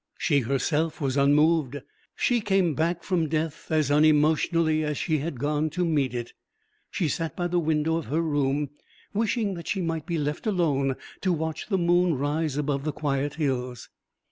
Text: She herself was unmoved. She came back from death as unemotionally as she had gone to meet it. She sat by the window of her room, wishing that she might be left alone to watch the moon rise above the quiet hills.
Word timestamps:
She 0.17 0.39
herself 0.39 0.99
was 0.99 1.15
unmoved. 1.15 1.77
She 2.15 2.41
came 2.41 2.73
back 2.73 3.03
from 3.03 3.29
death 3.29 3.69
as 3.69 3.91
unemotionally 3.91 4.83
as 4.83 4.97
she 4.97 5.19
had 5.19 5.37
gone 5.39 5.69
to 5.77 5.85
meet 5.85 6.15
it. 6.15 6.33
She 6.89 7.07
sat 7.07 7.35
by 7.35 7.45
the 7.45 7.59
window 7.59 7.97
of 7.97 8.05
her 8.07 8.21
room, 8.21 8.71
wishing 9.13 9.53
that 9.53 9.67
she 9.67 9.79
might 9.79 10.07
be 10.07 10.17
left 10.17 10.47
alone 10.47 10.95
to 11.21 11.31
watch 11.31 11.67
the 11.67 11.77
moon 11.77 12.15
rise 12.15 12.57
above 12.57 12.83
the 12.83 12.91
quiet 12.91 13.35
hills. 13.35 13.89